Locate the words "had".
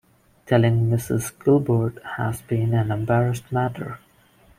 2.17-2.41